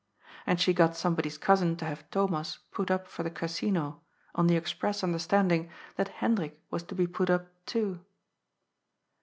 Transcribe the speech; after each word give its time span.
And 0.47 0.59
she 0.59 0.73
got 0.73 0.95
somebody's 0.95 1.37
cousin 1.37 1.75
to 1.75 1.85
have 1.85 2.09
Thomas 2.09 2.57
put 2.71 2.89
up 2.89 3.05
for 3.07 3.21
the 3.21 3.29
Casino, 3.29 4.01
on 4.33 4.47
the 4.47 4.55
express 4.55 5.03
understanding 5.03 5.69
that 5.95 6.07
Hendrik 6.07 6.59
was 6.71 6.81
to 6.85 6.95
be 6.95 7.05
put 7.05 7.29
up 7.29 7.49
too. 7.67 8.03